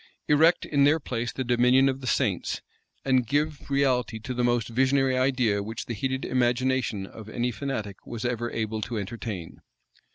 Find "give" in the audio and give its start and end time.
3.27-3.69